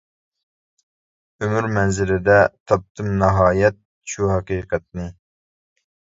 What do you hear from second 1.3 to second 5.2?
ئۆمۈر مەنزىلىدە تاپتىم ناھايەت شۇ ھەقىقەتنى.